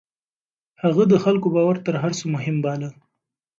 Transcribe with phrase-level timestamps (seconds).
[0.83, 2.89] هغه د خلکو باور تر هر څه مهم باله.